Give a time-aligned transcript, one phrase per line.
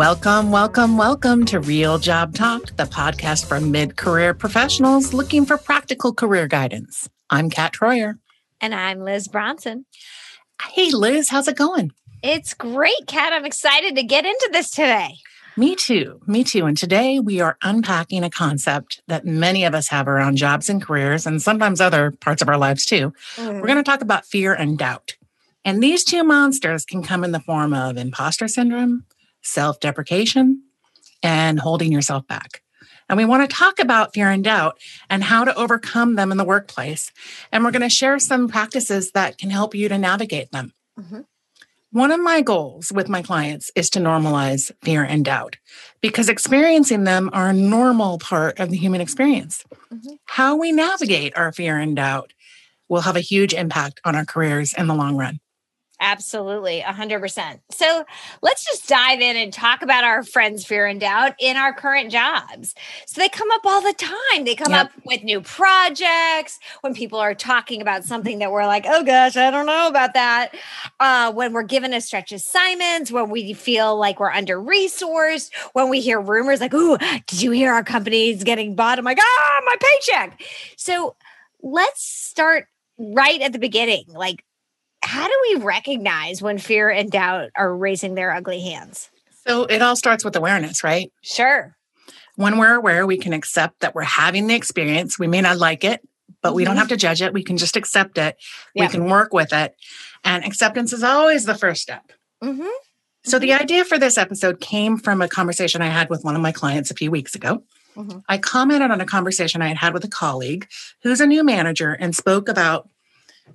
[0.00, 5.58] Welcome, welcome, welcome to Real Job Talk, the podcast for mid career professionals looking for
[5.58, 7.06] practical career guidance.
[7.28, 8.14] I'm Kat Troyer.
[8.62, 9.84] And I'm Liz Bronson.
[10.72, 11.92] Hey, Liz, how's it going?
[12.22, 13.34] It's great, Kat.
[13.34, 15.18] I'm excited to get into this today.
[15.58, 16.18] Me too.
[16.26, 16.64] Me too.
[16.64, 20.80] And today we are unpacking a concept that many of us have around jobs and
[20.80, 23.12] careers, and sometimes other parts of our lives too.
[23.36, 23.60] Mm-hmm.
[23.60, 25.18] We're going to talk about fear and doubt.
[25.62, 29.04] And these two monsters can come in the form of imposter syndrome,
[29.42, 30.62] self deprecation,
[31.22, 32.62] and holding yourself back.
[33.08, 34.78] And we want to talk about fear and doubt
[35.10, 37.10] and how to overcome them in the workplace.
[37.50, 40.72] And we're going to share some practices that can help you to navigate them.
[40.98, 41.22] Mm-hmm.
[41.92, 45.56] One of my goals with my clients is to normalize fear and doubt
[46.00, 49.64] because experiencing them are a normal part of the human experience.
[49.92, 50.14] Mm-hmm.
[50.26, 52.32] How we navigate our fear and doubt
[52.88, 55.40] will have a huge impact on our careers in the long run.
[56.02, 57.60] Absolutely, 100%.
[57.70, 58.06] So
[58.40, 62.10] let's just dive in and talk about our friends' fear and doubt in our current
[62.10, 62.74] jobs.
[63.06, 64.44] So they come up all the time.
[64.46, 64.86] They come yep.
[64.86, 69.36] up with new projects when people are talking about something that we're like, oh gosh,
[69.36, 70.54] I don't know about that.
[70.98, 75.90] Uh, when we're given a stretch assignments, when we feel like we're under resourced, when
[75.90, 78.98] we hear rumors like, oh, did you hear our company's getting bought?
[78.98, 80.40] I'm like, ah, my paycheck.
[80.76, 81.14] So
[81.62, 84.04] let's start right at the beginning.
[84.08, 84.44] Like,
[85.10, 89.10] how do we recognize when fear and doubt are raising their ugly hands?
[89.44, 91.12] So it all starts with awareness, right?
[91.20, 91.76] Sure.
[92.36, 95.18] When we're aware, we can accept that we're having the experience.
[95.18, 96.00] We may not like it,
[96.42, 96.56] but mm-hmm.
[96.56, 96.78] we don't mm-hmm.
[96.78, 97.32] have to judge it.
[97.32, 98.36] We can just accept it.
[98.72, 98.84] Yeah.
[98.84, 99.74] We can work with it.
[100.22, 102.12] And acceptance is always the first step.
[102.40, 102.68] Mm-hmm.
[103.24, 103.62] So the mm-hmm.
[103.62, 106.92] idea for this episode came from a conversation I had with one of my clients
[106.92, 107.64] a few weeks ago.
[107.96, 108.20] Mm-hmm.
[108.28, 110.68] I commented on a conversation I had had with a colleague
[111.02, 112.88] who's a new manager and spoke about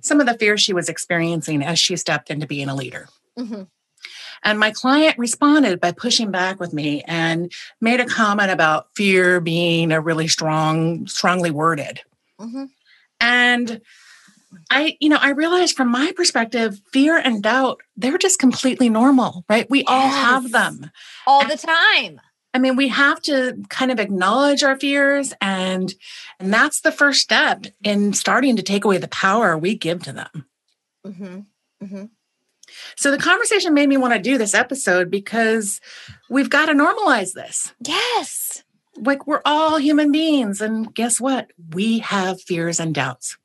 [0.00, 3.08] some of the fears she was experiencing as she stepped into being a leader.
[3.38, 3.62] Mm-hmm.
[4.44, 9.40] And my client responded by pushing back with me and made a comment about fear
[9.40, 12.00] being a really strong, strongly worded.
[12.38, 12.64] Mm-hmm.
[13.20, 13.80] And
[14.70, 19.44] I, you know, I realized from my perspective, fear and doubt, they're just completely normal,
[19.48, 19.68] right?
[19.68, 19.86] We yes.
[19.88, 20.90] all have them
[21.26, 22.20] all the time.
[22.56, 25.92] I mean, we have to kind of acknowledge our fears and
[26.40, 30.12] and that's the first step in starting to take away the power we give to
[30.14, 30.46] them.
[31.06, 31.40] Mm-hmm.
[31.84, 32.04] Mm-hmm.
[32.96, 35.82] So the conversation made me want to do this episode because
[36.30, 37.74] we've got to normalize this.
[37.86, 38.64] Yes.
[38.96, 40.62] Like we're all human beings.
[40.62, 41.50] And guess what?
[41.74, 43.36] We have fears and doubts.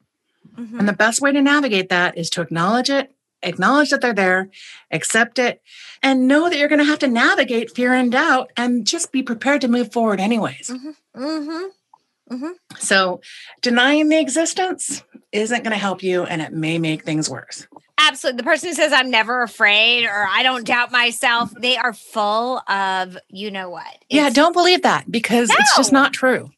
[0.58, 0.80] Mm-hmm.
[0.80, 3.14] And the best way to navigate that is to acknowledge it
[3.44, 4.50] acknowledge that they're there,
[4.92, 5.62] accept it,
[6.04, 9.24] and know that you're going to have to navigate fear and doubt and just be
[9.24, 10.70] prepared to move forward, anyways.
[10.70, 11.24] Mm-hmm.
[11.24, 12.36] Mm-hmm.
[12.36, 12.52] Mm-hmm.
[12.78, 13.22] So,
[13.62, 17.68] denying the existence isn't going to help you and it may make things worse.
[17.98, 18.38] Absolutely.
[18.38, 22.60] The person who says, I'm never afraid or I don't doubt myself, they are full
[22.68, 23.86] of you know what.
[23.86, 25.56] It's, yeah, don't believe that because no.
[25.60, 26.50] it's just not true.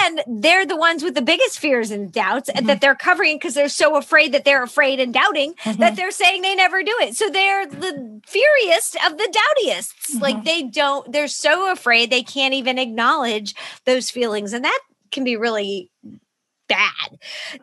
[0.00, 2.66] And they're the ones with the biggest fears and doubts mm-hmm.
[2.66, 5.80] that they're covering because they're so afraid that they're afraid and doubting mm-hmm.
[5.80, 7.14] that they're saying they never do it.
[7.14, 9.94] So they're the feariest of the doubtiest.
[10.10, 10.18] Mm-hmm.
[10.18, 14.52] Like they don't, they're so afraid they can't even acknowledge those feelings.
[14.52, 14.80] And that
[15.10, 15.90] can be really
[16.68, 17.18] bad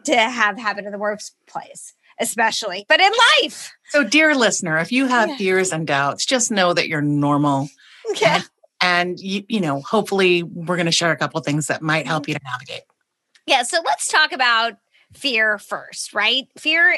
[0.06, 3.12] to have happen in the workplace especially, but in
[3.42, 3.74] life.
[3.90, 5.36] So, dear listener, if you have yeah.
[5.36, 7.70] fears and doubts, just know that you're normal.
[8.22, 8.44] Yeah
[8.82, 12.24] and you, you know hopefully we're going to share a couple things that might help
[12.24, 12.32] mm-hmm.
[12.32, 12.84] you to navigate
[13.46, 14.74] yeah so let's talk about
[15.14, 16.98] fear first right fear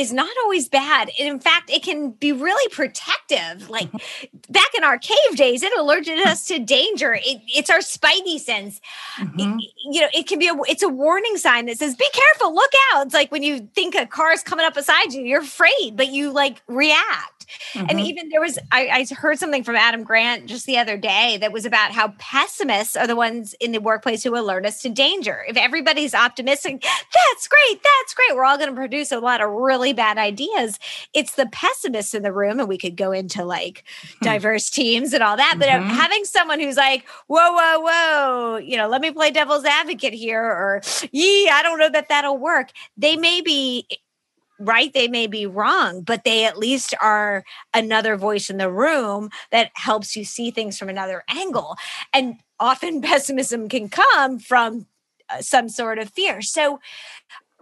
[0.00, 1.10] is not always bad.
[1.18, 3.68] In fact, it can be really protective.
[3.68, 4.52] Like mm-hmm.
[4.52, 7.14] back in our cave days, it alerted us to danger.
[7.14, 8.80] It, it's our spidey sense.
[9.18, 9.58] Mm-hmm.
[9.58, 12.54] It, you know, it can be a it's a warning sign that says, "Be careful,
[12.54, 15.42] look out." It's like when you think a car is coming up beside you, you're
[15.42, 17.39] afraid, but you like react.
[17.74, 17.86] Mm-hmm.
[17.88, 21.38] And even there was, I, I, heard something from Adam Grant just the other day
[21.40, 24.88] that was about how pessimists are the ones in the workplace who alert us to
[24.88, 25.44] danger.
[25.48, 28.36] If everybody's optimistic, that's great, that's great.
[28.36, 30.78] We're all going to produce a lot of really bad ideas.
[31.14, 33.84] It's the pessimists in the room, and we could go into like
[34.18, 34.24] hmm.
[34.24, 35.56] diverse teams and all that.
[35.58, 35.88] But mm-hmm.
[35.88, 40.42] having someone who's like, whoa, whoa, whoa, you know, let me play devil's advocate here,
[40.42, 40.82] or
[41.12, 42.70] yee, I don't know that that'll work.
[42.96, 43.86] They may be
[44.60, 49.30] right they may be wrong but they at least are another voice in the room
[49.50, 51.76] that helps you see things from another angle.
[52.12, 54.86] And often pessimism can come from
[55.28, 56.42] uh, some sort of fear.
[56.42, 56.80] So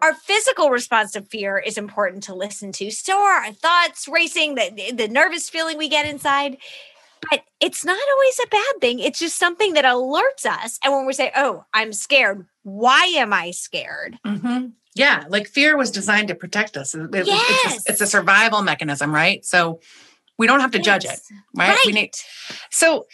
[0.01, 2.91] our physical response to fear is important to listen to.
[2.91, 6.59] So are our thoughts racing the, the nervous feeling we get inside
[7.31, 11.07] but it's not always a bad thing it's just something that alerts us and when
[11.07, 14.67] we say oh i'm scared why am i scared mm-hmm.
[14.95, 16.93] Yeah, like fear was designed to protect us.
[16.93, 17.77] It, yes.
[17.77, 19.45] it's, a, it's a survival mechanism, right?
[19.45, 19.79] So
[20.39, 20.85] We don't have to yes.
[20.85, 21.21] judge it,
[21.55, 21.69] right?
[21.71, 21.79] right?
[21.85, 22.15] We need
[22.71, 23.07] so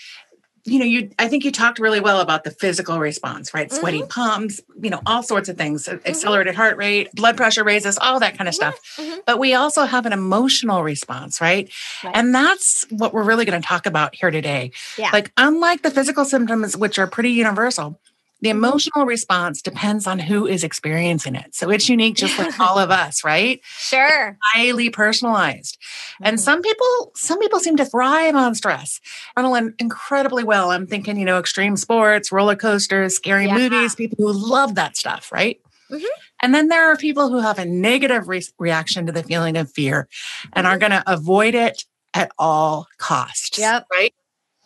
[0.65, 3.69] you know, you I think you talked really well about the physical response, right?
[3.69, 3.81] Mm-hmm.
[3.81, 6.07] Sweaty palms, you know, all sorts of things, mm-hmm.
[6.07, 8.79] accelerated heart rate, blood pressure raises, all that kind of stuff.
[8.97, 9.21] Mm-hmm.
[9.27, 11.71] But we also have an emotional response, right?
[12.03, 12.17] right.
[12.17, 14.71] And that's what we're really going to talk about here today.
[14.97, 15.11] Yeah.
[15.13, 18.01] Like unlike the physical symptoms which are pretty universal,
[18.45, 21.55] the emotional response depends on who is experiencing it.
[21.55, 23.61] So it's unique just like all of us, right?
[23.95, 24.29] Sure.
[24.29, 25.79] It's highly personalized.
[25.79, 26.25] Mm-hmm.
[26.27, 29.01] And some people, some people seem to thrive on stress.
[29.37, 30.71] Adrenaline incredibly well.
[30.71, 33.57] I'm thinking, you know, extreme sports, roller coasters, scary yeah.
[33.57, 35.61] movies, people who love that stuff, right?
[35.91, 36.05] Mm-hmm.
[36.43, 39.71] And then there are people who have a negative re- reaction to the feeling of
[39.71, 40.09] fear
[40.53, 40.75] and mm-hmm.
[40.75, 43.59] are going to avoid it at all costs.
[43.59, 43.87] Yep.
[43.91, 44.15] Right.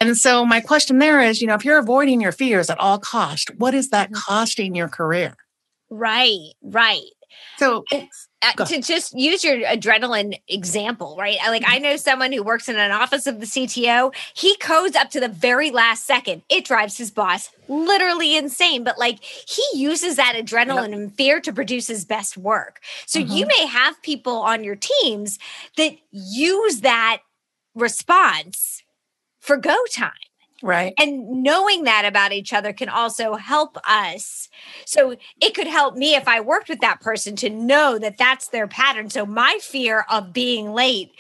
[0.01, 2.99] And so my question there is, you know, if you're avoiding your fears at all
[2.99, 4.21] cost, what is that mm-hmm.
[4.27, 5.35] costing your career?
[5.91, 7.03] Right, right.
[7.57, 11.39] So uh, to just use your adrenaline example, right?
[11.49, 14.15] Like I know someone who works in an office of the CTO.
[14.35, 16.43] He codes up to the very last second.
[16.49, 21.53] It drives his boss literally insane, but like he uses that adrenaline and fear to
[21.53, 22.81] produce his best work.
[23.07, 23.33] So mm-hmm.
[23.33, 25.39] you may have people on your teams
[25.77, 27.23] that use that
[27.75, 28.83] response
[29.49, 30.13] for go time.
[30.63, 30.93] Right.
[30.99, 34.49] And knowing that about each other can also help us.
[34.85, 38.49] So it could help me if I worked with that person to know that that's
[38.49, 39.09] their pattern.
[39.09, 41.13] So my fear of being late,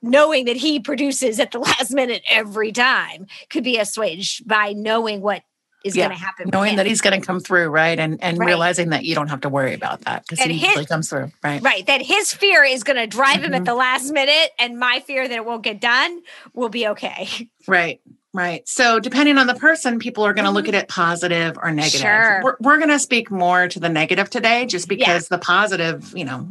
[0.00, 5.20] knowing that he produces at the last minute every time, could be assuaged by knowing
[5.20, 5.42] what
[5.84, 6.06] is yeah.
[6.06, 6.50] going to happen.
[6.52, 7.98] Knowing that he's going to come through, right?
[7.98, 8.46] And and right.
[8.46, 11.30] realizing that you don't have to worry about that because he his, usually comes through,
[11.42, 11.62] right?
[11.62, 11.86] Right.
[11.86, 13.44] That his fear is going to drive mm-hmm.
[13.44, 13.64] him at mm-hmm.
[13.64, 16.20] the last minute, and my fear that it won't get done
[16.54, 17.28] will be okay.
[17.66, 18.00] Right.
[18.34, 18.68] Right.
[18.68, 20.56] So depending on the person, people are going to mm-hmm.
[20.56, 22.00] look at it positive or negative.
[22.00, 22.40] Sure.
[22.44, 25.36] We're, we're going to speak more to the negative today, just because yeah.
[25.36, 26.46] the positive, you know,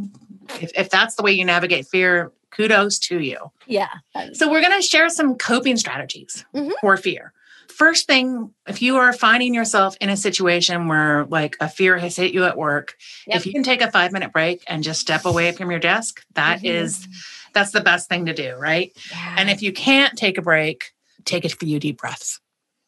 [0.59, 3.51] if, if that's the way you navigate fear, kudos to you.
[3.67, 3.89] Yeah.
[4.33, 6.71] So we're going to share some coping strategies mm-hmm.
[6.81, 7.31] for fear
[7.77, 12.15] first thing, if you are finding yourself in a situation where like a fear has
[12.15, 12.95] hit you at work,
[13.27, 13.37] yep.
[13.37, 16.25] if you can take a five minute break and just step away from your desk,
[16.33, 16.65] that mm-hmm.
[16.65, 17.07] is
[17.53, 18.91] that's the best thing to do, right?
[19.11, 19.35] Yeah.
[19.37, 20.91] And if you can't take a break,
[21.23, 22.41] take a few deep breaths.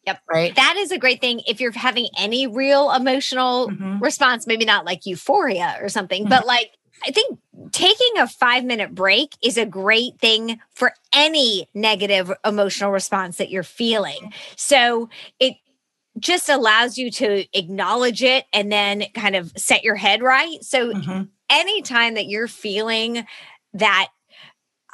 [0.06, 0.20] Yep.
[0.28, 0.56] Right.
[0.56, 4.00] That is a great thing if you're having any real emotional mm-hmm.
[4.00, 6.30] response, maybe not like euphoria or something, mm-hmm.
[6.30, 6.72] but like
[7.06, 7.38] I think
[7.72, 13.50] taking a five minute break is a great thing for any negative emotional response that
[13.50, 14.32] you're feeling.
[14.56, 15.08] So
[15.38, 15.54] it
[16.18, 20.62] just allows you to acknowledge it and then kind of set your head right.
[20.62, 21.22] So mm-hmm.
[21.48, 23.26] anytime that you're feeling
[23.74, 24.08] that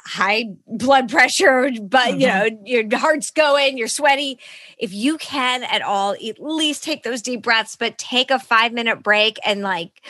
[0.07, 2.19] high blood pressure, but mm-hmm.
[2.19, 4.39] you know, your heart's going, you're sweaty.
[4.77, 8.71] If you can at all, at least take those deep breaths, but take a five
[8.71, 10.01] minute break and like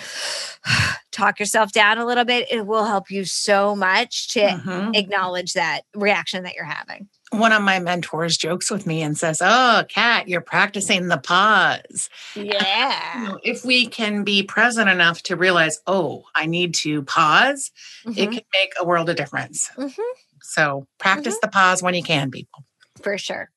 [1.18, 2.48] talk yourself down a little bit.
[2.52, 4.92] It will help you so much to mm-hmm.
[4.94, 9.42] acknowledge that reaction that you're having one of my mentors jokes with me and says,
[9.42, 12.10] Oh, Kat, you're practicing the pause.
[12.36, 13.22] Yeah.
[13.22, 17.72] You know, if we can be present enough to realize, Oh, I need to pause,
[18.06, 18.18] mm-hmm.
[18.18, 19.70] it can make a world of difference.
[19.78, 20.02] Mm-hmm.
[20.42, 21.48] So practice mm-hmm.
[21.48, 22.64] the pause when you can, people.
[23.02, 23.50] For sure.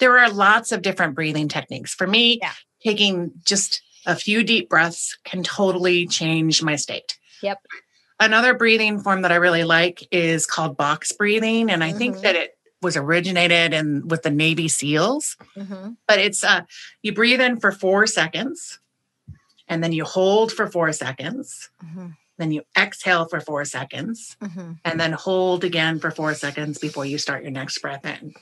[0.00, 1.94] There are lots of different breathing techniques.
[1.94, 2.52] For me, yeah.
[2.82, 7.18] taking just a few deep breaths can totally change my state.
[7.42, 7.58] Yep.
[8.18, 11.70] Another breathing form that I really like is called box breathing.
[11.70, 12.22] And I think mm-hmm.
[12.22, 15.36] that it was originated in with the Navy SEALs.
[15.56, 15.90] Mm-hmm.
[16.06, 16.62] But it's uh,
[17.02, 18.78] you breathe in for four seconds,
[19.68, 21.68] and then you hold for four seconds.
[21.84, 22.06] Mm-hmm.
[22.38, 24.72] Then you exhale for four seconds, mm-hmm.
[24.84, 28.34] and then hold again for four seconds before you start your next breath in.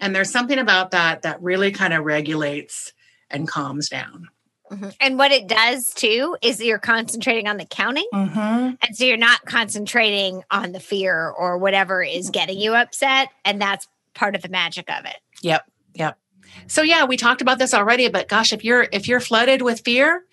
[0.00, 2.92] And there's something about that that really kind of regulates
[3.30, 4.28] and calms down.
[4.72, 4.88] Mm-hmm.
[5.00, 8.08] And what it does too is you're concentrating on the counting.
[8.12, 8.38] Mm-hmm.
[8.38, 13.28] And so you're not concentrating on the fear or whatever is getting you upset.
[13.44, 15.16] And that's part of the magic of it.
[15.42, 15.64] Yep.
[15.94, 16.18] Yep.
[16.66, 19.80] So yeah, we talked about this already, but gosh, if you're if you're flooded with
[19.80, 20.24] fear,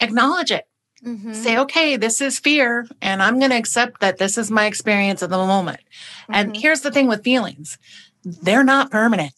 [0.00, 0.66] acknowledge it.
[1.04, 1.34] Mm-hmm.
[1.34, 5.22] Say, okay, this is fear, and I'm going to accept that this is my experience
[5.22, 5.80] at the moment.
[6.28, 6.60] And mm-hmm.
[6.60, 7.78] here's the thing with feelings
[8.24, 9.32] they're not permanent.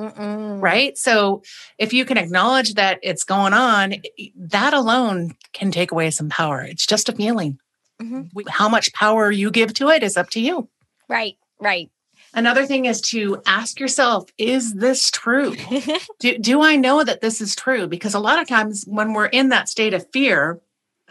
[0.00, 0.62] Mm-mm.
[0.62, 0.96] Right.
[0.96, 1.42] So
[1.78, 3.96] if you can acknowledge that it's going on,
[4.36, 6.62] that alone can take away some power.
[6.62, 7.58] It's just a feeling.
[8.00, 8.48] Mm-hmm.
[8.48, 10.68] How much power you give to it is up to you.
[11.08, 11.36] Right.
[11.60, 11.90] Right.
[12.32, 15.54] Another thing is to ask yourself, is this true?
[16.20, 17.86] do, do I know that this is true?
[17.88, 20.60] Because a lot of times when we're in that state of fear,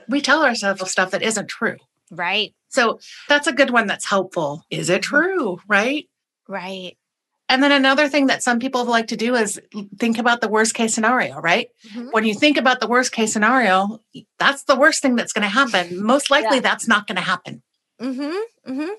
[0.07, 1.77] we tell ourselves stuff that isn't true.
[2.09, 2.55] Right.
[2.69, 4.63] So that's a good one that's helpful.
[4.71, 5.15] Is it mm-hmm.
[5.15, 5.59] true?
[5.67, 6.07] Right.
[6.47, 6.97] Right.
[7.49, 9.59] And then another thing that some people like to do is
[9.97, 11.69] think about the worst case scenario, right?
[11.89, 12.09] Mm-hmm.
[12.11, 14.01] When you think about the worst case scenario,
[14.37, 16.05] that's the worst thing that's going to happen.
[16.05, 16.61] Most likely, yeah.
[16.61, 17.63] that's not going to happen.
[17.99, 18.71] Mm-hmm.
[18.71, 18.89] Mm-hmm.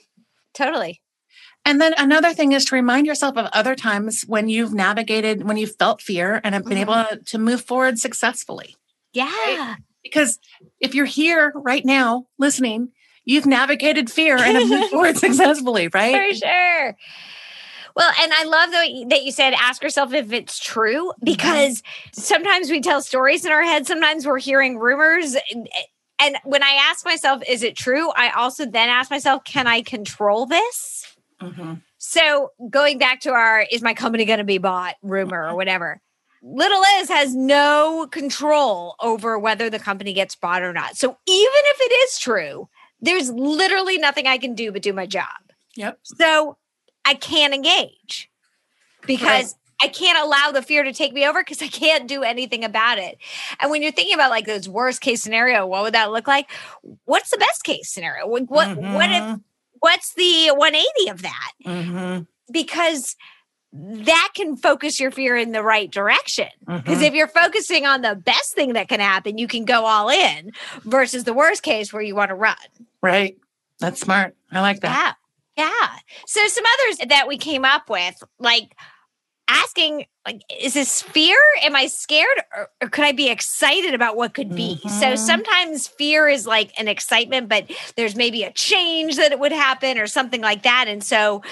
[0.52, 1.00] Totally.
[1.64, 5.56] And then another thing is to remind yourself of other times when you've navigated, when
[5.56, 7.12] you've felt fear and have been mm-hmm.
[7.12, 8.74] able to, move forward successfully.
[9.12, 9.26] Yeah.
[9.26, 9.76] Right?
[10.02, 10.40] Because
[10.80, 12.88] if you're here right now listening,
[13.24, 16.32] you've navigated fear and have moved forward successfully, right?
[16.32, 16.96] For sure.
[17.96, 18.70] Well, and I love
[19.10, 22.20] that you said ask yourself if it's true because mm-hmm.
[22.20, 25.36] sometimes we tell stories in our head, sometimes we're hearing rumors.
[26.18, 28.10] And when I ask myself, is it true?
[28.10, 31.06] I also then ask myself, can I control this?
[31.40, 31.74] Mm-hmm.
[31.98, 35.56] So going back to our, is my company going to be bought rumor or mm-hmm.
[35.56, 36.00] whatever?
[36.42, 40.96] Little Liz has no control over whether the company gets bought or not.
[40.96, 42.68] So even if it is true,
[43.00, 45.26] there's literally nothing I can do but do my job.
[45.76, 45.98] Yep.
[46.02, 46.56] So
[47.04, 48.30] I can't engage
[49.06, 49.54] because right.
[49.82, 52.98] I can't allow the fear to take me over because I can't do anything about
[52.98, 53.18] it.
[53.60, 56.50] And when you're thinking about like those worst case scenario, what would that look like?
[57.04, 58.26] What's the best case scenario?
[58.26, 58.94] What mm-hmm.
[58.94, 59.34] what if mm-hmm.
[59.78, 61.52] what's the 180 of that?
[61.64, 62.22] Mm-hmm.
[62.52, 63.16] Because
[63.72, 66.48] that can focus your fear in the right direction.
[66.66, 67.02] Because mm-hmm.
[67.04, 70.52] if you're focusing on the best thing that can happen, you can go all in
[70.84, 72.56] versus the worst case where you want to run.
[73.00, 73.38] Right.
[73.78, 74.34] That's smart.
[74.50, 75.16] I like that.
[75.16, 75.19] Yeah.
[75.60, 75.88] Yeah.
[76.26, 78.74] So some others that we came up with, like
[79.50, 84.16] asking like is this fear am i scared or, or, could i be excited about
[84.16, 84.88] what could be mm-hmm.
[84.88, 89.50] so sometimes fear is like an excitement but there's maybe a change that it would
[89.50, 91.42] happen or something like that and so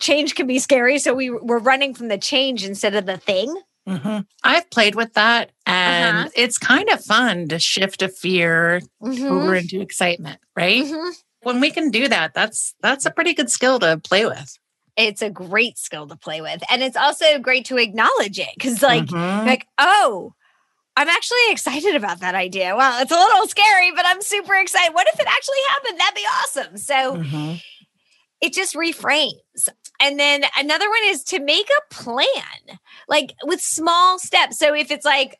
[0.00, 3.54] change can be scary so we we're running from the change instead of the thing
[3.88, 4.20] mm-hmm.
[4.42, 6.28] i've played with that and uh-huh.
[6.34, 9.24] it's kind of fun to shift a fear mm-hmm.
[9.24, 11.10] over into excitement right mm-hmm.
[11.46, 14.58] When we can do that that's that's a pretty good skill to play with
[14.96, 16.62] it's a great skill to play with.
[16.70, 19.46] And it's also great to acknowledge it because, like, mm-hmm.
[19.46, 20.32] like, oh,
[20.96, 22.74] I'm actually excited about that idea.
[22.74, 24.94] Well, it's a little scary, but I'm super excited.
[24.94, 26.00] What if it actually happened?
[26.00, 26.76] That'd be awesome.
[26.78, 27.54] So mm-hmm.
[28.40, 29.68] it just reframes.
[30.00, 34.58] And then another one is to make a plan, like with small steps.
[34.58, 35.38] So if it's like,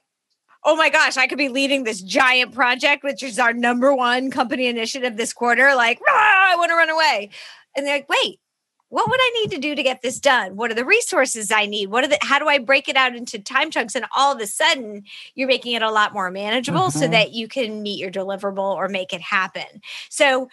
[0.66, 4.32] oh my gosh, I could be leading this giant project, which is our number one
[4.32, 7.30] company initiative this quarter, like, I want to run away.
[7.76, 8.40] And they're like, wait,
[8.88, 10.56] what would I need to do to get this done?
[10.56, 11.88] What are the resources I need?
[11.88, 13.94] What are the how do I break it out into time chunks?
[13.94, 15.04] And all of a sudden,
[15.34, 16.98] you're making it a lot more manageable mm-hmm.
[16.98, 19.82] so that you can meet your deliverable or make it happen.
[20.08, 20.48] So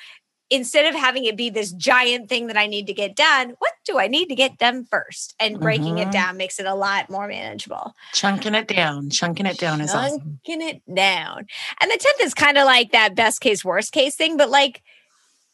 [0.54, 3.74] instead of having it be this giant thing that I need to get done, what
[3.86, 5.34] do I need to get done first?
[5.40, 6.10] And breaking mm-hmm.
[6.10, 7.96] it down makes it a lot more manageable.
[8.14, 10.40] Chunking it down, chunking it down is chunking awesome.
[10.46, 11.48] Chunking it down.
[11.82, 14.84] And the 10th is kind of like that best case, worst case thing, but like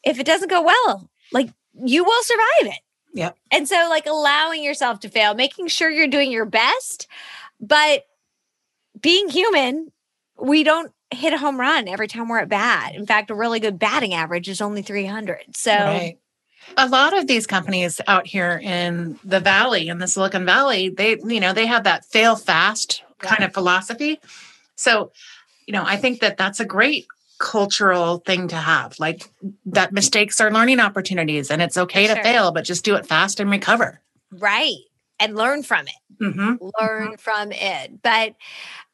[0.03, 2.79] if it doesn't go well, like you will survive it.
[3.13, 3.37] Yep.
[3.51, 7.07] And so, like, allowing yourself to fail, making sure you're doing your best,
[7.59, 8.05] but
[9.01, 9.91] being human,
[10.39, 12.95] we don't hit a home run every time we're at bat.
[12.95, 15.55] In fact, a really good batting average is only 300.
[15.55, 16.19] So, right.
[16.77, 21.17] a lot of these companies out here in the valley, in the Silicon Valley, they,
[21.25, 24.19] you know, they have that fail fast kind of philosophy.
[24.75, 25.11] So,
[25.67, 27.07] you know, I think that that's a great
[27.39, 29.31] cultural thing to have like
[29.65, 33.39] that mistakes are learning opportunities and it's okay to fail but just do it fast
[33.39, 34.01] and recover
[34.33, 34.75] right
[35.19, 36.63] and learn from it mm-hmm.
[36.79, 37.15] learn mm-hmm.
[37.15, 38.35] from it but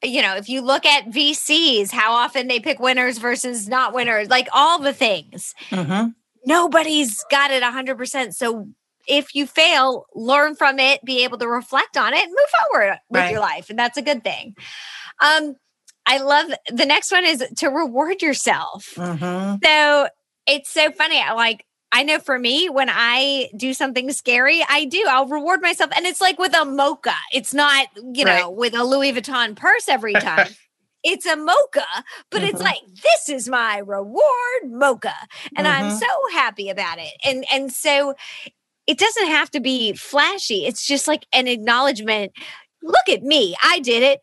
[0.03, 4.29] you know if you look at vcs how often they pick winners versus not winners
[4.29, 6.10] like all the things mm-hmm.
[6.46, 8.67] nobody's got it 100% so
[9.08, 12.98] if you fail learn from it be able to reflect on it and move forward
[13.10, 13.32] with right.
[13.32, 14.55] your life and that's a good thing
[15.22, 15.55] um
[16.05, 18.94] I love the next one is to reward yourself.
[18.96, 19.58] Mm-hmm.
[19.63, 20.08] So
[20.46, 21.20] it's so funny.
[21.20, 25.05] I like, I know for me, when I do something scary, I do.
[25.07, 25.91] I'll reward myself.
[25.95, 27.15] And it's like with a mocha.
[27.31, 28.41] It's not, you right.
[28.41, 30.49] know, with a Louis Vuitton purse every time.
[31.05, 31.85] it's a mocha,
[32.31, 32.49] but mm-hmm.
[32.49, 34.21] it's like this is my reward
[34.65, 35.13] mocha.
[35.55, 35.85] And mm-hmm.
[35.85, 37.13] I'm so happy about it.
[37.23, 38.13] And and so
[38.87, 40.65] it doesn't have to be flashy.
[40.65, 42.33] It's just like an acknowledgement.
[42.83, 43.55] Look at me.
[43.63, 44.19] I did it.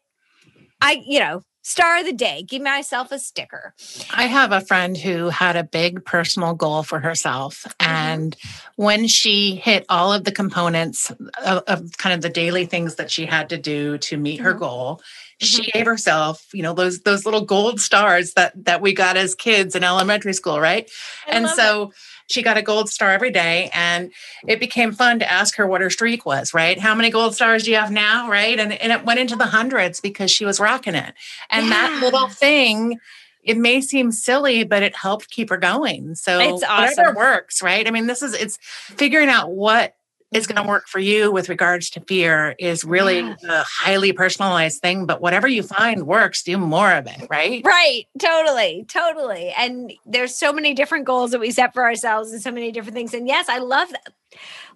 [0.82, 3.72] I, you know, Star of the day, give myself a sticker.
[4.12, 7.64] I have a friend who had a big personal goal for herself.
[7.78, 7.90] Mm-hmm.
[7.90, 8.36] And
[8.74, 11.12] when she hit all of the components
[11.44, 14.44] of, of, kind of the daily things that she had to do to meet mm-hmm.
[14.44, 15.46] her goal, mm-hmm.
[15.46, 19.36] she gave herself, you know, those those little gold stars that that we got as
[19.36, 20.90] kids in elementary school, right?
[21.28, 21.94] I and so it
[22.28, 24.12] she got a gold star every day and
[24.46, 27.64] it became fun to ask her what her streak was right how many gold stars
[27.64, 30.60] do you have now right and, and it went into the hundreds because she was
[30.60, 31.14] rocking it
[31.50, 31.70] and yeah.
[31.70, 32.98] that little thing
[33.42, 36.14] it may seem silly, but it helped keep her going.
[36.14, 36.96] So it's awesome.
[36.96, 37.86] whatever works, right?
[37.86, 39.94] I mean, this is it's figuring out what
[40.32, 44.80] is going to work for you with regards to fear is really a highly personalized
[44.80, 45.06] thing.
[45.06, 47.62] But whatever you find works, do more of it, right?
[47.64, 48.06] Right.
[48.18, 48.84] Totally.
[48.88, 49.50] Totally.
[49.56, 52.94] And there's so many different goals that we set for ourselves and so many different
[52.94, 53.14] things.
[53.14, 54.12] And yes, I love that.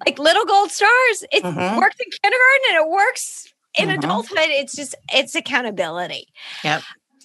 [0.05, 1.79] Like little gold stars, it mm-hmm.
[1.79, 3.99] works in kindergarten and it works in mm-hmm.
[3.99, 4.49] adulthood.
[4.49, 6.29] It's just, it's accountability.
[6.65, 6.83] Yep.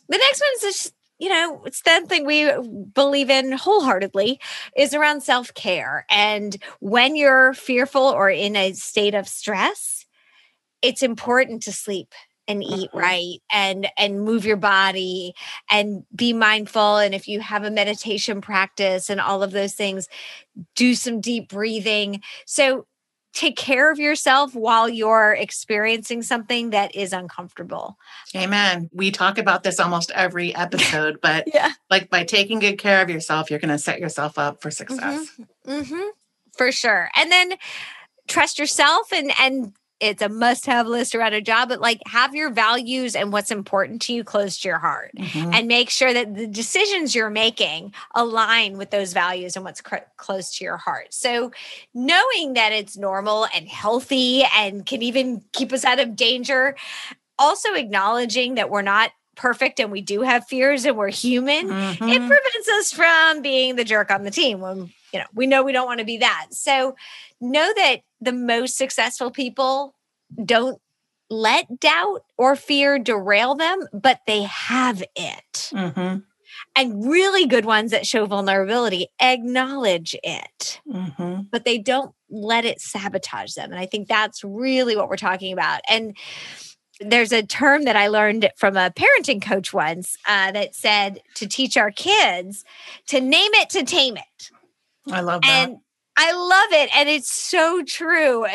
[0.08, 2.52] The next one is just you know, it's that thing we
[2.96, 4.40] believe in wholeheartedly
[4.76, 6.08] is around self care.
[6.10, 10.08] And when you're fearful or in a state of stress,
[10.82, 12.16] it's important to sleep
[12.48, 12.98] and eat mm-hmm.
[12.98, 15.36] right and and move your body
[15.70, 20.10] and be mindful and if you have a meditation practice and all of those things
[20.76, 22.88] do some deep breathing so
[23.34, 27.98] take care of yourself while you're experiencing something that is uncomfortable.
[28.36, 28.90] Amen.
[28.94, 31.72] We talk about this almost every episode, but yeah.
[31.90, 35.28] like by taking good care of yourself, you're going to set yourself up for success.
[35.66, 35.72] Mm-hmm.
[35.72, 36.08] Mm-hmm.
[36.58, 37.10] For sure.
[37.16, 37.54] And then
[38.28, 42.34] trust yourself and and it's a must have list around a job, but like have
[42.34, 45.54] your values and what's important to you close to your heart mm-hmm.
[45.54, 49.98] and make sure that the decisions you're making align with those values and what's cr-
[50.18, 51.14] close to your heart.
[51.14, 51.52] So,
[51.94, 56.76] knowing that it's normal and healthy and can even keep us out of danger,
[57.38, 62.10] also acknowledging that we're not perfect and we do have fears and we're human, mm-hmm.
[62.10, 65.64] it prevents us from being the jerk on the team when you know we know
[65.64, 66.48] we don't want to be that.
[66.52, 66.96] So,
[67.40, 69.96] know that the most successful people
[70.44, 70.80] don't
[71.30, 75.72] let doubt or fear derail them, but they have it.
[75.74, 76.20] Mm-hmm.
[76.76, 81.42] And really good ones that show vulnerability acknowledge it, mm-hmm.
[81.50, 83.72] but they don't let it sabotage them.
[83.72, 85.82] And I think that's really what we're talking about.
[85.90, 86.16] And
[87.00, 91.48] there's a term that I learned from a parenting coach once uh, that said to
[91.48, 92.64] teach our kids
[93.08, 94.52] to name it to tame it.
[95.10, 95.70] I love that.
[95.70, 95.78] And
[96.18, 98.46] I love it, and it's so true.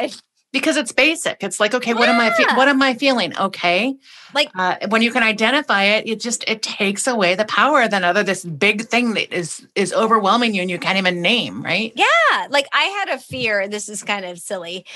[0.52, 1.42] because it's basic.
[1.42, 1.98] It's like, okay, yeah.
[1.98, 2.30] what am I?
[2.30, 3.36] Fe- what am I feeling?
[3.36, 3.94] Okay,
[4.34, 8.04] like uh, when you can identify it, it just it takes away the power than
[8.04, 11.92] other this big thing that is is overwhelming you and you can't even name, right?
[11.94, 13.68] Yeah, like I had a fear.
[13.68, 14.86] This is kind of silly,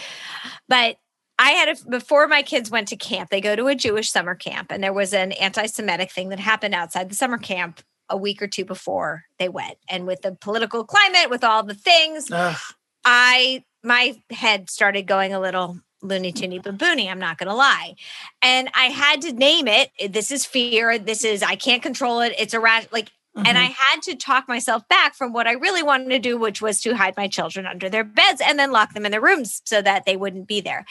[0.68, 0.96] but
[1.38, 3.30] I had a, before my kids went to camp.
[3.30, 6.74] They go to a Jewish summer camp, and there was an anti-Semitic thing that happened
[6.74, 9.78] outside the summer camp a week or two before they went.
[9.88, 12.56] And with the political climate, with all the things, Ugh.
[13.04, 17.10] I my head started going a little loony toony baboony.
[17.10, 17.94] I'm not going to lie.
[18.42, 19.90] And I had to name it.
[20.12, 20.98] This is fear.
[20.98, 22.34] This is, I can't control it.
[22.38, 22.88] It's a rat.
[22.92, 23.46] Like, mm-hmm.
[23.46, 23.72] and I mm-hmm.
[23.72, 26.96] had to talk myself back from what I really wanted to do, which was to
[26.96, 30.06] hide my children under their beds and then lock them in their rooms so that
[30.06, 30.84] they wouldn't be there.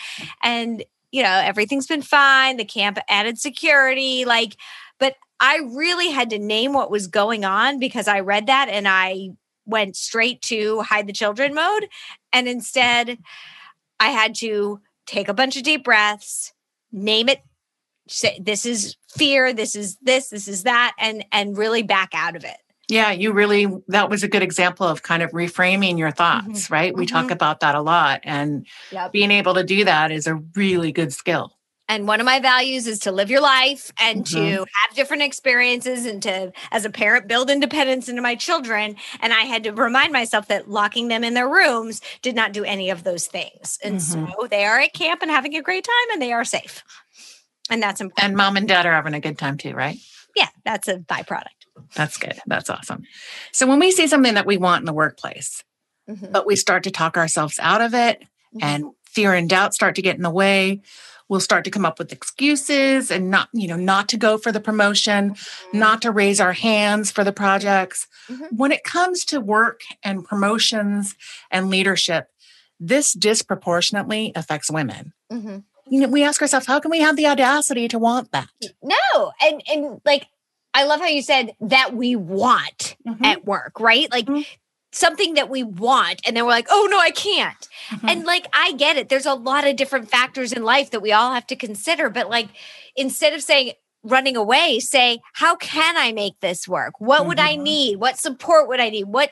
[0.43, 2.57] And, you know, everything's been fine.
[2.57, 4.25] The camp added security.
[4.25, 4.57] Like,
[4.99, 8.87] but I really had to name what was going on because I read that and
[8.87, 9.29] I
[9.65, 11.87] went straight to hide the children mode.
[12.33, 13.17] And instead,
[13.99, 16.53] I had to take a bunch of deep breaths,
[16.91, 17.41] name it,
[18.07, 22.35] say, this is fear, this is this, this is that, and and really back out
[22.35, 22.57] of it.
[22.89, 26.73] Yeah, you really, that was a good example of kind of reframing your thoughts, mm-hmm.
[26.73, 26.95] right?
[26.95, 27.15] We mm-hmm.
[27.15, 28.21] talk about that a lot.
[28.23, 29.11] And yep.
[29.11, 31.55] being able to do that is a really good skill.
[31.89, 34.37] And one of my values is to live your life and mm-hmm.
[34.37, 38.95] to have different experiences and to, as a parent, build independence into my children.
[39.19, 42.63] And I had to remind myself that locking them in their rooms did not do
[42.63, 43.79] any of those things.
[43.83, 44.31] And mm-hmm.
[44.39, 46.83] so they are at camp and having a great time and they are safe.
[47.71, 48.23] And that's important.
[48.23, 49.97] And mom and dad are having a good time too, right?
[50.35, 51.47] Yeah, that's a byproduct.
[51.95, 52.39] That's good.
[52.45, 53.03] That's awesome.
[53.51, 55.63] So when we see something that we want in the workplace,
[56.07, 56.31] mm-hmm.
[56.31, 58.59] but we start to talk ourselves out of it mm-hmm.
[58.61, 60.81] and fear and doubt start to get in the way,
[61.29, 64.51] we'll start to come up with excuses and not you know not to go for
[64.51, 65.79] the promotion mm-hmm.
[65.79, 68.43] not to raise our hands for the projects mm-hmm.
[68.55, 71.15] when it comes to work and promotions
[71.51, 72.27] and leadership
[72.79, 75.59] this disproportionately affects women mm-hmm.
[75.87, 78.49] you know we ask ourselves how can we have the audacity to want that
[78.83, 80.27] no and and like
[80.71, 83.25] I love how you said that we want mm-hmm.
[83.25, 84.09] at work, right?
[84.11, 84.41] Like mm-hmm
[84.91, 88.09] something that we want and then we're like oh no i can't mm-hmm.
[88.09, 91.11] and like i get it there's a lot of different factors in life that we
[91.11, 92.49] all have to consider but like
[92.95, 93.71] instead of saying
[94.03, 97.29] running away say how can i make this work what mm-hmm.
[97.29, 97.63] would i mm-hmm.
[97.63, 99.31] need what support would i need what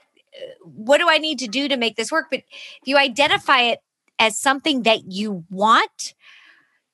[0.61, 3.79] what do i need to do to make this work but if you identify it
[4.19, 6.13] as something that you want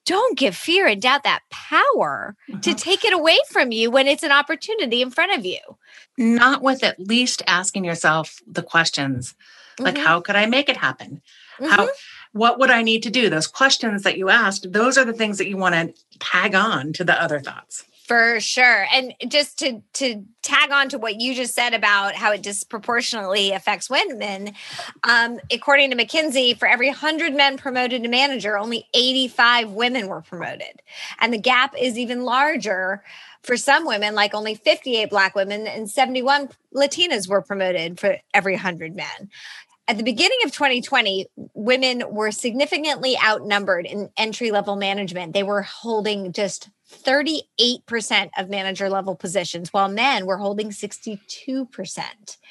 [0.06, 2.60] don't give fear and doubt that power mm-hmm.
[2.60, 5.60] to take it away from you when it's an opportunity in front of you.
[6.18, 9.36] Not with at least asking yourself the questions
[9.80, 10.06] like, mm-hmm.
[10.06, 11.22] how could I make it happen?
[11.60, 11.72] Mm-hmm.
[11.72, 11.90] How,
[12.32, 13.30] what would I need to do?
[13.30, 16.94] Those questions that you asked, those are the things that you want to tag on
[16.94, 17.86] to the other thoughts.
[18.04, 18.86] For sure.
[18.94, 23.52] And just to to tag on to what you just said about how it disproportionately
[23.52, 24.54] affects women,
[25.04, 30.22] um, according to McKinsey, for every 100 men promoted to manager, only 85 women were
[30.22, 30.82] promoted.
[31.20, 33.04] And the gap is even larger
[33.42, 38.54] for some women, like only 58 Black women and 71 Latinas were promoted for every
[38.54, 39.30] 100 men.
[39.88, 45.34] At the beginning of 2020, women were significantly outnumbered in entry level management.
[45.34, 51.18] They were holding just 38% of manager level positions, while men were holding 62%.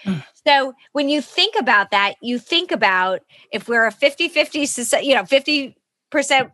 [0.05, 0.25] Mm.
[0.47, 4.61] So when you think about that, you think about if we're a 50 50,
[5.03, 5.75] you know, 50%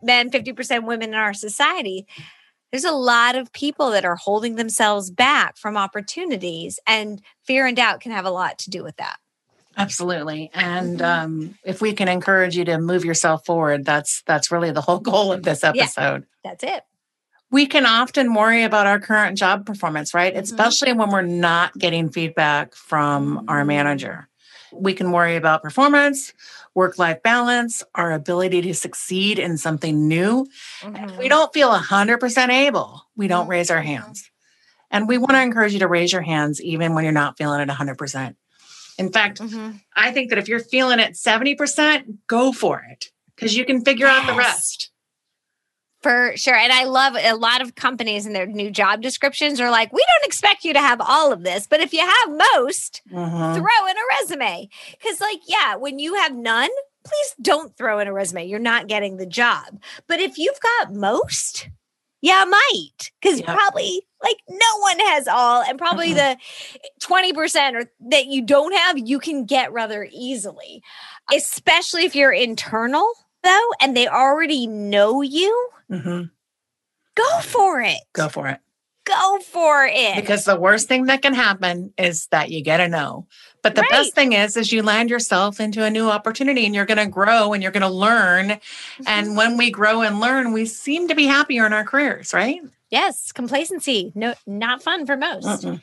[0.01, 2.07] men, 50% women in our society,
[2.71, 7.75] there's a lot of people that are holding themselves back from opportunities, and fear and
[7.75, 9.17] doubt can have a lot to do with that.
[9.79, 10.51] Absolutely.
[10.53, 11.25] And mm-hmm.
[11.25, 14.99] um, if we can encourage you to move yourself forward, that's that's really the whole
[14.99, 16.25] goal of this episode.
[16.43, 16.83] Yeah, that's it.
[17.49, 20.33] We can often worry about our current job performance, right?
[20.33, 20.43] Mm-hmm.
[20.43, 23.67] Especially when we're not getting feedback from our mm-hmm.
[23.67, 24.27] manager.
[24.73, 26.33] We can worry about performance,
[26.75, 30.45] work life balance, our ability to succeed in something new.
[30.81, 31.05] Mm-hmm.
[31.05, 33.51] If we don't feel 100% able, we don't mm-hmm.
[33.51, 34.29] raise our hands.
[34.91, 37.61] And we want to encourage you to raise your hands even when you're not feeling
[37.61, 38.35] it 100%.
[38.99, 39.77] In fact, mm-hmm.
[39.95, 44.05] I think that if you're feeling it 70%, go for it because you can figure
[44.05, 44.21] yes.
[44.21, 44.91] out the rest.
[46.01, 46.55] For sure.
[46.55, 50.05] And I love a lot of companies and their new job descriptions are like, we
[50.05, 53.53] don't expect you to have all of this, but if you have most, mm-hmm.
[53.53, 54.69] throw in a resume.
[54.91, 56.69] Because, like, yeah, when you have none,
[57.03, 58.45] please don't throw in a resume.
[58.45, 59.81] You're not getting the job.
[60.07, 61.69] But if you've got most,
[62.21, 63.11] yeah, might.
[63.21, 63.47] Because yep.
[63.47, 66.37] probably like no one has all, and probably the
[67.01, 70.83] 20% or that you don't have, you can get rather easily,
[71.33, 73.07] especially if you're internal
[73.43, 75.69] though, and they already know you.
[75.89, 76.23] Mm-hmm.
[77.15, 77.99] Go for it.
[78.13, 78.59] Go for it.
[79.05, 80.15] Go for it.
[80.15, 83.27] Because the worst thing that can happen is that you get a no.
[83.61, 83.89] But the right.
[83.89, 87.07] best thing is, is you land yourself into a new opportunity and you're going to
[87.07, 88.49] grow and you're going to learn.
[88.49, 89.03] Mm-hmm.
[89.07, 92.61] And when we grow and learn, we seem to be happier in our careers, right?
[92.89, 95.63] Yes, complacency, no, not fun for most.
[95.63, 95.81] Mm-mm.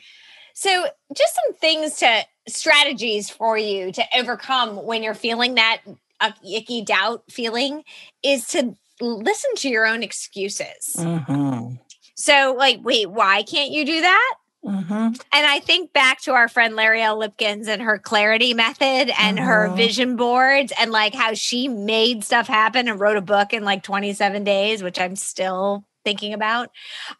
[0.53, 5.81] So, just some things to strategies for you to overcome when you're feeling that
[6.19, 7.83] uh, icky doubt feeling
[8.23, 10.95] is to listen to your own excuses.
[10.97, 11.75] Mm-hmm.
[12.15, 14.33] So, like, wait, why can't you do that?
[14.65, 14.93] Mm-hmm.
[14.93, 19.45] And I think back to our friend L'Ariel Lipkins and her clarity method and mm-hmm.
[19.45, 23.63] her vision boards and like how she made stuff happen and wrote a book in
[23.63, 26.71] like 27 days, which I'm still thinking about,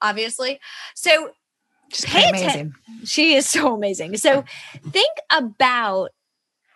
[0.02, 0.60] obviously.
[0.96, 1.32] So
[1.94, 2.74] She's pay attention.
[3.06, 4.18] She is so amazing.
[4.18, 4.44] So
[4.90, 6.10] think about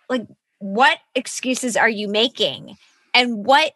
[0.08, 0.26] like
[0.58, 2.76] what excuses are you making
[3.14, 3.72] and what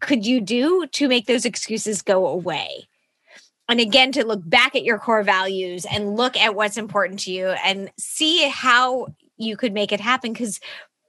[0.00, 2.88] could you do to make those excuses go away?
[3.68, 7.32] And again, to look back at your core values and look at what's important to
[7.32, 10.58] you and see how you could make it happen because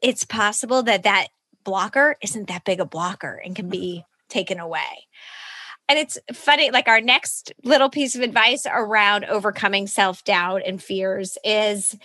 [0.01, 1.27] it's possible that that
[1.63, 5.07] blocker isn't that big a blocker and can be taken away.
[5.87, 10.81] And it's funny, like our next little piece of advice around overcoming self doubt and
[10.81, 11.97] fears is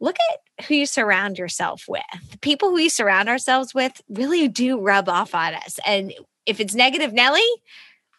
[0.00, 2.02] look at who you surround yourself with.
[2.30, 5.78] The people who we surround ourselves with really do rub off on us.
[5.84, 6.14] And
[6.46, 7.44] if it's negative Nelly,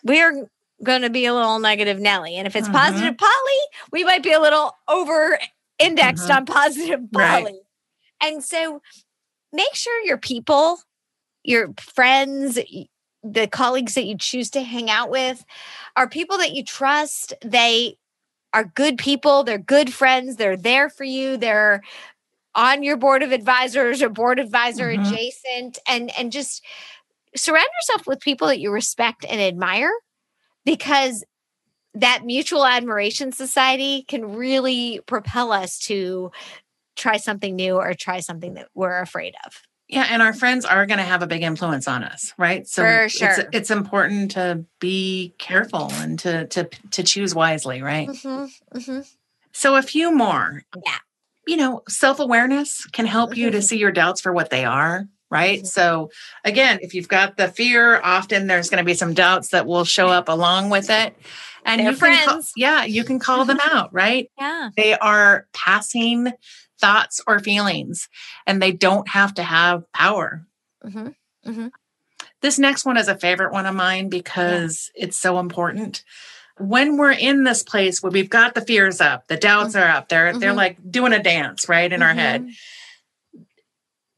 [0.03, 0.47] we're
[0.83, 2.35] going to be a little negative Nelly.
[2.35, 2.77] And if it's mm-hmm.
[2.77, 3.59] positive Polly,
[3.91, 5.39] we might be a little over
[5.77, 6.37] indexed mm-hmm.
[6.37, 7.43] on positive Polly.
[7.43, 7.55] Right.
[8.21, 8.81] And so
[9.53, 10.79] make sure your people,
[11.43, 12.59] your friends,
[13.23, 15.45] the colleagues that you choose to hang out with
[15.95, 17.33] are people that you trust.
[17.43, 17.97] They
[18.53, 21.81] are good people, they're good friends, they're there for you, they're
[22.55, 25.03] on your board of advisors or board advisor mm-hmm.
[25.03, 26.65] adjacent and and just
[27.35, 29.91] surround yourself with people that you respect and admire
[30.69, 31.23] because
[31.95, 36.31] that mutual admiration society can really propel us to
[36.95, 39.63] try something new or try something that we're afraid of.
[39.87, 42.67] Yeah, and our friends are going to have a big influence on us, right?
[42.67, 43.29] So sure.
[43.31, 48.07] it's it's important to be careful and to to to choose wisely, right?
[48.07, 48.99] Mm-hmm, mm-hmm.
[49.51, 50.61] So a few more.
[50.85, 50.97] Yeah.
[51.47, 53.63] You know, self-awareness can help you to mm-hmm.
[53.63, 55.59] see your doubts for what they are, right?
[55.59, 55.65] Mm-hmm.
[55.67, 56.11] So
[56.43, 59.85] again, if you've got the fear, often there's going to be some doubts that will
[59.85, 61.15] show up along with it.
[61.65, 64.31] And They're you can call, yeah, you can call them out, right?
[64.37, 64.69] Yeah.
[64.75, 66.31] They are passing
[66.79, 68.07] thoughts or feelings,
[68.47, 70.45] and they don't have to have power.
[70.85, 71.09] Mm-hmm.
[71.49, 71.67] Mm-hmm.
[72.41, 75.05] This next one is a favorite one of mine because yeah.
[75.05, 76.03] it's so important.
[76.57, 79.87] When we're in this place where we've got the fears up, the doubts mm-hmm.
[79.87, 80.57] are up, they're they're mm-hmm.
[80.57, 82.49] like doing a dance right in our head.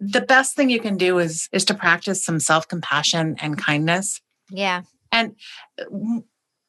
[0.02, 0.12] Mm-hmm.
[0.12, 4.22] The best thing you can do is is to practice some self-compassion and kindness.
[4.50, 4.84] Yeah.
[5.12, 5.36] And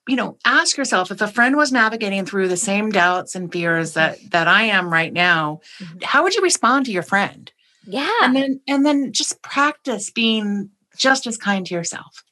[0.09, 3.95] you know, ask yourself if a friend was navigating through the same doubts and fears
[3.95, 5.99] that that I am right now, mm-hmm.
[6.03, 7.51] how would you respond to your friend?
[7.87, 8.11] Yeah.
[8.23, 12.25] And then and then just practice being just as kind to yourself.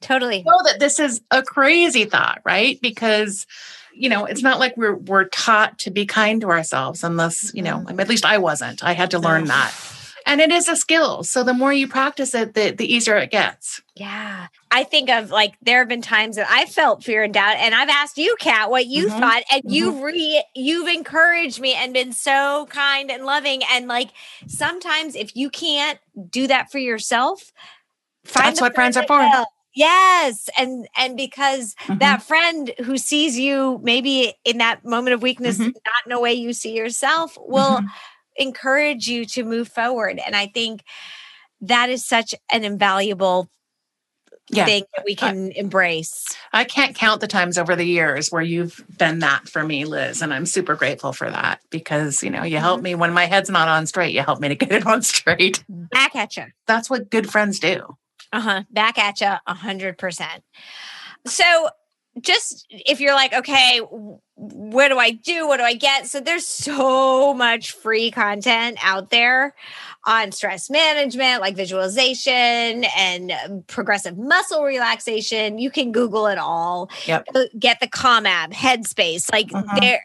[0.00, 0.42] Totally.
[0.42, 2.80] Know that this is a crazy thought, right?
[2.80, 3.46] Because
[3.94, 7.62] you know, it's not like we're we're taught to be kind to ourselves unless, you
[7.62, 8.00] know, mm-hmm.
[8.00, 8.82] at least I wasn't.
[8.82, 9.70] I had to learn that
[10.26, 13.30] and it is a skill so the more you practice it the, the easier it
[13.30, 17.34] gets yeah i think of like there have been times that i felt fear and
[17.34, 19.18] doubt and i've asked you kat what you mm-hmm.
[19.18, 19.74] thought and mm-hmm.
[19.74, 24.10] you've re you've encouraged me and been so kind and loving and like
[24.46, 25.98] sometimes if you can't
[26.30, 27.52] do that for yourself
[28.34, 30.50] that's what friends are for Yes.
[30.58, 31.98] And and because mm-hmm.
[31.98, 35.68] that friend who sees you maybe in that moment of weakness, mm-hmm.
[35.68, 37.86] not in a way you see yourself, will mm-hmm
[38.36, 40.20] encourage you to move forward.
[40.24, 40.82] And I think
[41.60, 43.48] that is such an invaluable
[44.50, 44.64] yeah.
[44.64, 46.26] thing that we can I, embrace.
[46.52, 50.22] I can't count the times over the years where you've been that for me, Liz.
[50.22, 52.84] And I'm super grateful for that because, you know, you help mm-hmm.
[52.84, 55.64] me when my head's not on straight, you help me to get it on straight.
[55.68, 56.46] Back at you.
[56.66, 57.96] That's what good friends do.
[58.32, 58.62] Uh huh.
[58.70, 60.42] Back at you a hundred percent.
[61.26, 61.68] So
[62.20, 63.80] just if you're like, okay,
[64.42, 65.46] what do I do?
[65.46, 66.08] What do I get?
[66.08, 69.54] So there's so much free content out there
[70.04, 73.32] on stress management, like visualization and
[73.68, 75.58] progressive muscle relaxation.
[75.58, 76.90] You can Google it all.
[77.06, 77.28] Yep.
[77.56, 79.30] Get the Calm app, Headspace.
[79.30, 79.78] Like mm-hmm.
[79.78, 80.04] there,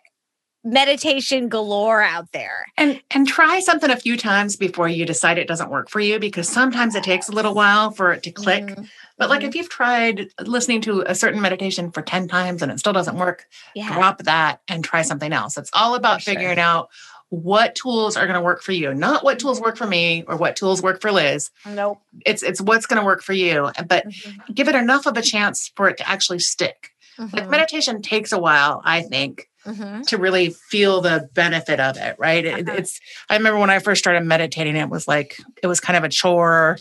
[0.64, 2.66] meditation galore out there.
[2.78, 6.20] And and try something a few times before you decide it doesn't work for you
[6.20, 8.66] because sometimes it takes a little while for it to click.
[8.66, 8.84] Mm-hmm.
[9.18, 9.58] But like if mm-hmm.
[9.58, 13.48] you've tried listening to a certain meditation for 10 times and it still doesn't work,
[13.76, 13.94] yeah.
[13.94, 15.58] drop that and try something else.
[15.58, 16.64] It's all about for figuring sure.
[16.64, 16.90] out
[17.30, 20.38] what tools are going to work for you, not what tools work for me or
[20.38, 21.50] what tools work for Liz.
[21.66, 22.00] Nope.
[22.26, 24.54] It's it's what's going to work for you, but mm-hmm.
[24.54, 26.92] give it enough of a chance for it to actually stick.
[27.20, 27.36] Mm-hmm.
[27.36, 30.02] Like meditation takes a while, I think, mm-hmm.
[30.04, 32.46] to really feel the benefit of it, right?
[32.46, 32.58] Uh-huh.
[32.58, 33.00] It, it's
[33.30, 36.10] I remember when I first started meditating, it was like it was kind of a
[36.10, 36.78] chore.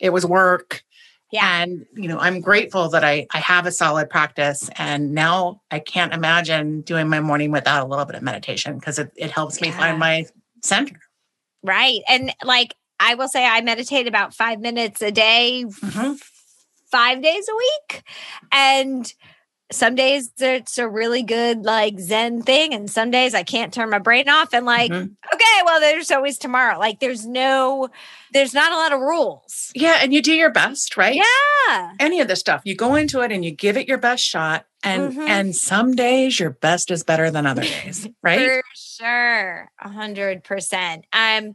[0.00, 0.84] It was work
[1.32, 1.62] yeah.
[1.62, 4.70] And, you know, I'm grateful that I, I have a solid practice.
[4.76, 8.98] And now I can't imagine doing my morning without a little bit of meditation because
[8.98, 9.78] it, it helps me yeah.
[9.78, 10.26] find my
[10.62, 10.98] center.
[11.62, 12.00] Right.
[12.08, 16.14] And like I will say, I meditate about five minutes a day, mm-hmm.
[16.90, 18.04] five days a week.
[18.52, 19.12] And
[19.72, 23.90] some days it's a really good like zen thing and some days i can't turn
[23.90, 25.12] my brain off and like mm-hmm.
[25.34, 26.78] okay well there's always tomorrow.
[26.78, 27.88] Like there's no
[28.32, 29.70] there's not a lot of rules.
[29.74, 31.14] Yeah and you do your best right?
[31.14, 31.92] Yeah.
[31.98, 32.62] Any of this stuff.
[32.64, 35.28] You go into it and you give it your best shot and mm-hmm.
[35.28, 40.44] and some days your best is better than other days right For sure a hundred
[40.44, 41.54] percent um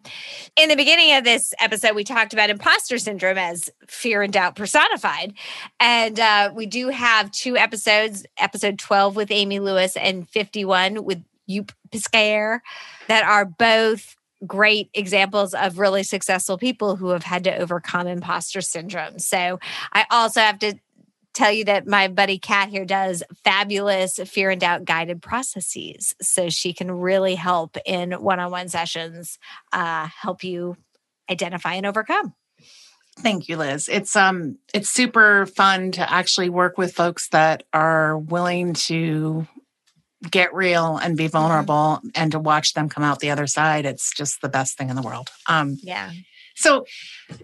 [0.55, 4.55] in the beginning of this episode we talked about imposter syndrome as fear and doubt
[4.55, 5.33] personified
[5.79, 11.23] and uh we do have two episodes episode 12 with amy lewis and 51 with
[11.47, 12.59] you piscaire
[13.07, 14.15] that are both
[14.47, 19.19] great examples of really successful people who have had to overcome imposter syndrome.
[19.19, 19.59] So
[19.93, 20.75] I also have to
[21.33, 26.13] tell you that my buddy Kat here does fabulous fear and doubt guided processes.
[26.21, 29.39] So she can really help in one on one sessions,
[29.71, 30.77] uh, help you
[31.29, 32.33] identify and overcome.
[33.19, 33.89] Thank you, Liz.
[33.89, 39.47] It's um it's super fun to actually work with folks that are willing to
[40.29, 41.31] get real and be mm-hmm.
[41.31, 42.09] vulnerable mm-hmm.
[42.15, 43.85] and to watch them come out the other side.
[43.85, 45.29] It's just the best thing in the world.
[45.47, 46.11] Um yeah.
[46.55, 46.85] So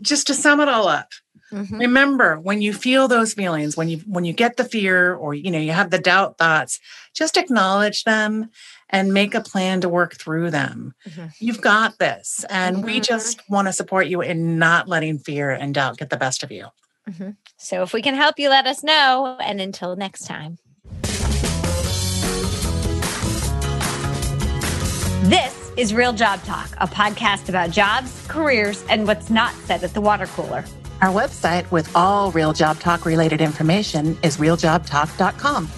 [0.02, 1.10] just to sum it all up,
[1.52, 1.78] Mm-hmm.
[1.78, 5.50] Remember when you feel those feelings, when you when you get the fear or you
[5.50, 6.80] know you have the doubt thoughts,
[7.14, 8.50] just acknowledge them
[8.90, 10.94] and make a plan to work through them.
[11.08, 11.28] Mm-hmm.
[11.40, 12.46] You've got this.
[12.50, 12.86] And mm-hmm.
[12.86, 16.44] we just want to support you in not letting fear and doubt get the best
[16.44, 16.68] of you.
[17.10, 17.32] Mm-hmm.
[17.58, 19.38] So if we can help you, let us know.
[19.40, 20.58] And until next time.
[25.24, 29.94] This is Real Job Talk, a podcast about jobs, careers, and what's not said at
[29.94, 30.64] the water cooler.
[31.02, 35.70] Our website with all Real Job Talk related information is realjobtalk.com.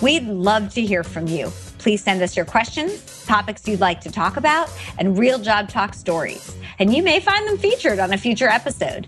[0.00, 1.52] We'd love to hear from you.
[1.78, 5.94] Please send us your questions, topics you'd like to talk about, and Real Job Talk
[5.94, 6.56] stories.
[6.78, 9.06] And you may find them featured on a future episode.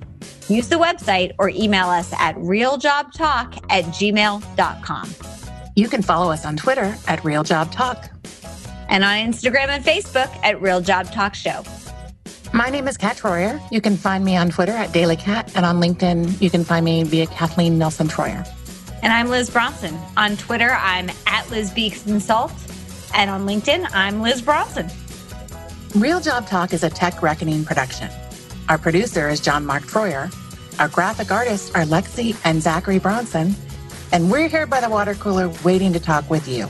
[0.49, 5.11] Use the website or email us at realjobtalk at gmail.com.
[5.75, 8.09] You can follow us on Twitter at Real Job Talk.
[8.89, 11.65] And on Instagram and Facebook at Real Job Talk Show.
[12.57, 13.61] My name is Kat Troyer.
[13.71, 16.87] You can find me on Twitter at Daily Cat, and on LinkedIn, you can find
[16.87, 18.49] me via Kathleen Nelson Troyer.
[19.03, 19.95] And I'm Liz Bronson.
[20.17, 22.51] On Twitter, I'm at Liz Beeks and Salt.
[23.13, 24.89] And on LinkedIn, I'm Liz Bronson.
[25.97, 28.09] Real Job Talk is a tech reckoning production.
[28.71, 30.35] Our producer is John Mark Troyer.
[30.81, 33.55] Our graphic artists are Lexi and Zachary Bronson.
[34.13, 36.67] And we're here by the water cooler waiting to talk with you.